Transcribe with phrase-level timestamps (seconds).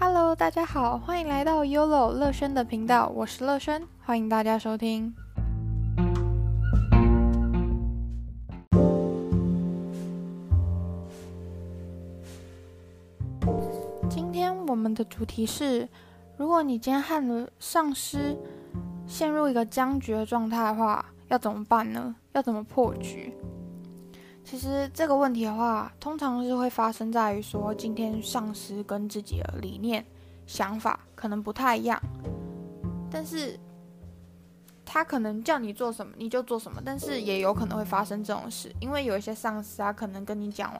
[0.00, 5.12] Hello，大家好，欢迎来到 Yolo 乐轩的频道，我是乐轩，欢迎大家收听。
[14.08, 15.88] 今天我们的主题是：
[16.36, 18.38] 如果你今天和上司
[19.04, 22.14] 陷入一个僵局的状态的话，要怎么办呢？
[22.34, 23.34] 要怎么破局？
[24.50, 30.02] 其实这个问题的话，通常是会发生在于说，今天上司跟自己的理念、
[30.46, 32.00] 想法可能不太一样，
[33.10, 33.60] 但是
[34.86, 40.72] 他可能叫你做什么你就做什么，但是也有可能会发生这种事，因为有一些上司啊，可能跟你讲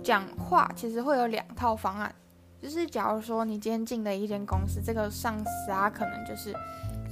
[0.00, 2.14] 讲话，其实会有两套方案，
[2.62, 6.54] 就是假如说你今天进了一间公司，这个上司啊，可能就是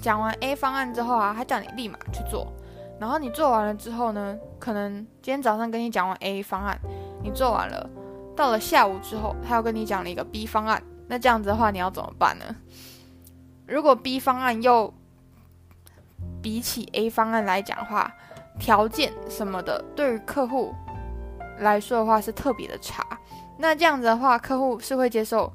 [0.01, 2.53] 讲完 A 方案之后啊，他叫你立马去做。
[3.01, 6.79] 然后你做完了之后呢，可能今天早上跟你讲完 A 方案，
[7.23, 7.89] 你做完了，
[8.37, 12.45] 到了下午之后，他又跟你讲了一个 B 方案，那这样子的话，你要怎么办呢？
[13.67, 14.93] 如果 B 方案又
[16.43, 18.13] 比起 A 方案来讲的话，
[18.59, 20.75] 条件什么的对于客户
[21.61, 23.03] 来说的话是特别的差，
[23.57, 25.51] 那这样子的话，客户是会接受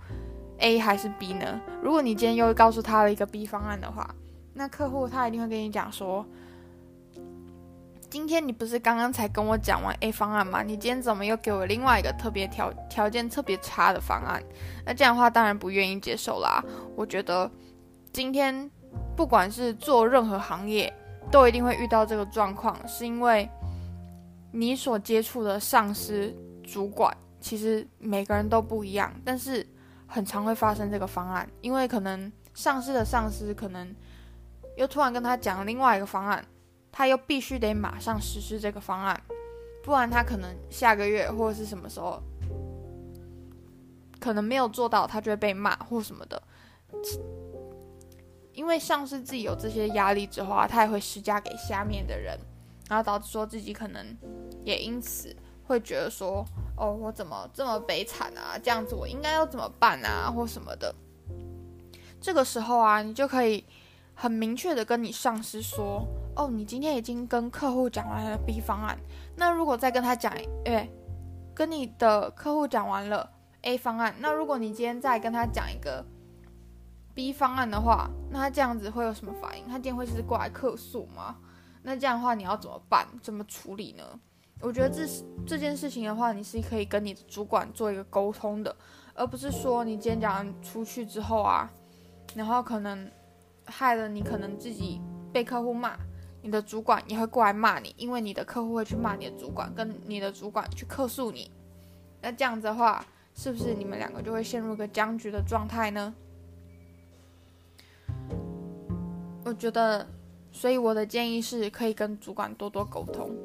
[0.57, 1.61] A 还是 B 呢？
[1.83, 4.09] 如果你今天又告诉他了一个 B 方案的话，
[4.55, 6.25] 那客户他一定会跟你讲说。
[8.15, 10.63] 今天你不是刚刚才跟我讲完 A 方案吗？
[10.63, 14.41] 你今天怎么又给我另外一个特别条条件特别差的方案？
[14.85, 16.63] 那这样的话当然不愿意接受啦。
[16.95, 17.51] 我觉得
[18.13, 18.71] 今天
[19.17, 20.93] 不管是做任何行业，
[21.29, 23.49] 都一定会遇到这个状况，是因为
[24.53, 29.67] 你所接触的上司、主管，其实每个人都不一样，但是
[30.07, 33.93] 很常会发生这个方案，因为可能上司的上司可能
[34.77, 36.41] 又突然跟他讲另外一个方案。
[36.97, 39.21] 他又必须得马上实施这个方案，
[39.83, 42.23] 不然他可能下个月或者是什么时候，
[44.17, 46.41] 可能没有做到，他就会被骂或什么的。
[48.53, 52.39] 因为上司自己有这些压力之后啊，他也会施加给下面的人，
[52.87, 54.17] 然后导致说自己可能
[54.63, 55.35] 也因此
[55.67, 56.45] 会觉得说，
[56.77, 58.57] 哦，我怎么这么悲惨啊？
[58.57, 60.31] 这样子我应该要怎么办啊？
[60.31, 60.95] 或什么的。
[62.21, 63.65] 这个时候啊，你就可以
[64.13, 66.07] 很明确的跟你上司说。
[66.35, 68.97] 哦，你今天已经跟客户讲完了 B 方案，
[69.37, 70.33] 那如果再跟他讲，
[70.65, 70.89] 哎，
[71.53, 73.29] 跟你的客户讲完了
[73.61, 76.05] A 方案，那如果你今天再跟他讲一个
[77.13, 79.65] B 方案的话，那他这样子会有什么反应？
[79.67, 81.37] 他今天会是过来客诉吗？
[81.83, 83.07] 那这样的话你要怎么办？
[83.21, 84.03] 怎么处理呢？
[84.59, 88.75] 我觉得这是这件事情的话，你是可以跟你的主管做一个沟通的，
[89.13, 91.71] 而不是说你今天讲出去之后啊，
[92.35, 93.09] 然后可能
[93.65, 95.01] 害了你，可能自己
[95.31, 95.97] 被客户骂。
[96.45, 101.49] 你的主管也会过来骂你，因为你的客户会去骂你的主管，跟你的主管去客诉你。
[102.21, 106.13] 那这样子的话，是不是你们两个就会陷入一个僵局的状态呢？
[109.43, 110.07] 我觉得，
[110.51, 113.35] 所以我的建议是可以跟主管多多沟通，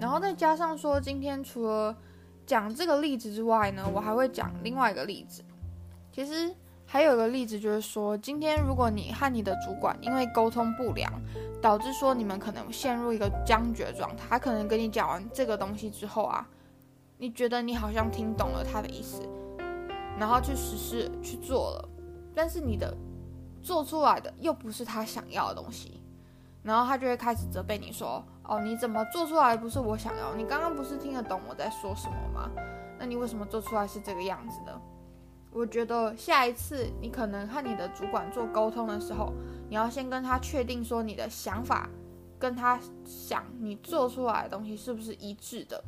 [0.00, 1.96] 然后再加上说，今天除了
[2.44, 5.44] 讲这个例子之外呢，我还会讲另外一个例子。
[6.10, 6.52] 其实
[6.90, 11.12] 还有一个例子就是说，今天如果你和你的主管因为沟通不良，
[11.60, 16.48] 导致说你们可能陷入一个僵决状态，他可能跟你讲完这个东西之后啊，
[17.18, 19.20] 你觉得你好像听懂了他的意思，
[20.18, 21.88] 然后去实施去做了，
[22.34, 22.96] 但是你的
[23.62, 26.02] 做出来的又不是他想要的东西，
[26.62, 30.34] 然后他就会开始责备你说，哦，你怎么做出来不是我想要？
[30.34, 32.50] 你刚刚不是听得懂我在说什么吗？
[32.98, 34.80] 那你为什么做出来是这个样子的？
[35.52, 39.32] 我觉得下一次你可能和你的主管做沟通的时候。
[39.70, 41.90] 你要先跟他确定说你的想法
[42.38, 45.84] 跟他想你做出来的东西是不是一致的。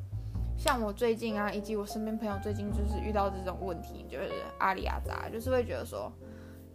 [0.55, 6.13] 像我最近啊，以及我身边朋友最近就是遇到这种问题，就是阿里阿扎，就是会觉得说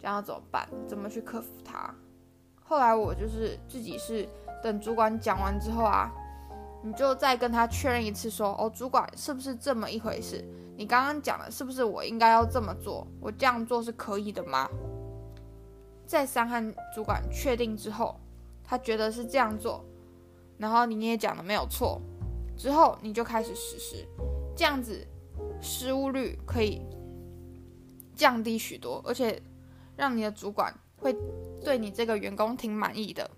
[0.01, 0.68] 这样要怎么办？
[0.88, 1.94] 怎么去克服它？
[2.63, 4.28] 后来我就是自己是
[4.63, 6.12] 等主管讲完之后啊，
[6.81, 10.44] 你就再跟他确认一次，说哦，主管是不是这么一回事？
[10.78, 13.07] 你刚刚讲的是不是我应该要这么做？
[13.22, 14.69] 我这样做是可以的吗？
[16.06, 18.19] 在三和主管确定之后，
[18.63, 19.83] 他觉得是这样做，
[20.57, 22.00] 然后你也讲的没有错，
[22.57, 24.06] 之后你就开始实施，
[24.56, 25.07] 这样子
[25.62, 26.81] 失误率可以
[28.13, 29.42] 降低许多，而且
[29.95, 31.16] 让你的主管会
[31.63, 33.30] 对你这个员工挺满意的。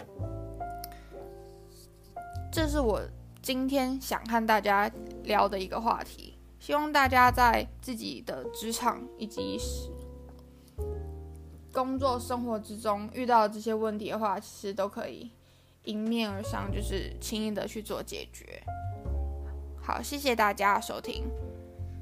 [2.51, 3.01] 这是我
[3.41, 4.91] 今天想和大家
[5.23, 6.26] 聊的一个话题，
[6.67, 9.57] 希望大家在自己的职场以及。
[11.71, 15.31] 工作生活之中遇到这些问题的话，其实都可以
[15.85, 18.61] 迎面而上，就是轻易的去做解决。
[19.81, 21.23] 好，谢谢大家收听。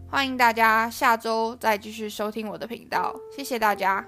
[0.10, 4.04] 欢迎大家下周再继续收听我的频道，谢谢大家。